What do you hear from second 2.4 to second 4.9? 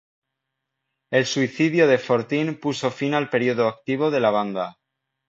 puso fin al periodo activo de la banda.